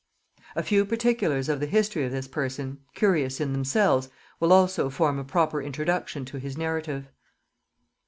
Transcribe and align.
A 0.55 0.63
few 0.63 0.83
particulars 0.83 1.47
of 1.47 1.59
the 1.59 1.67
history 1.67 2.03
of 2.07 2.11
this 2.11 2.27
person, 2.27 2.79
curious 2.95 3.39
in 3.39 3.53
themselves, 3.53 4.09
will 4.39 4.51
also 4.51 4.89
form 4.89 5.19
a 5.19 5.23
proper 5.23 5.61
introduction 5.61 6.25
to 6.25 6.39
his 6.39 6.57
narrative. 6.57 7.05